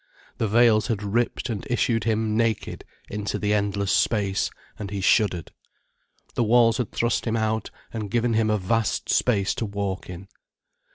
[0.39, 5.51] The veils had ripped and issued him naked into the endless space, and he shuddered.
[6.33, 10.27] The walls had thrust him out and given him a vast space to walk in.